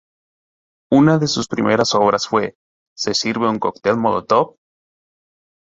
Una 0.91 1.19
de 1.19 1.27
sus 1.27 1.47
primeras 1.47 1.93
obras 1.93 2.25
fue 2.27 2.55
"¿Se 2.97 3.13
sirve 3.13 3.47
un 3.47 3.59
cocktail 3.59 3.97
molotov? 3.97 4.55